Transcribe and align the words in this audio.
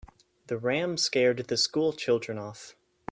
The 0.47 0.57
ram 0.57 0.97
scared 0.97 1.37
the 1.47 1.57
school 1.57 1.93
children 1.93 2.39
off. 2.39 2.73